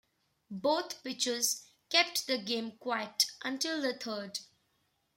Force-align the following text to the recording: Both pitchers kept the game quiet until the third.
Both 0.49 1.03
pitchers 1.03 1.61
kept 1.91 2.25
the 2.25 2.39
game 2.39 2.71
quiet 2.79 3.27
until 3.43 3.79
the 3.83 3.93
third. 3.95 4.39